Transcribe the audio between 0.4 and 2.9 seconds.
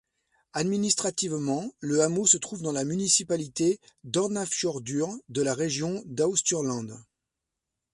Administrativement, le hameau se trouve dans la